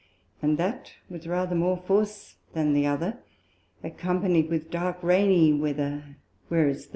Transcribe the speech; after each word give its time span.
and 0.41 0.57
that 0.57 0.93
with 1.11 1.27
rather 1.27 1.53
more 1.53 1.77
force 1.77 2.33
than 2.53 2.73
the 2.73 2.87
other, 2.87 3.19
accompanied 3.83 4.49
with 4.49 4.71
dark 4.71 4.97
rainy 5.03 5.53
Weather, 5.53 6.17
whereas 6.49 6.85
the 6.87 6.89
N. 6.89 6.89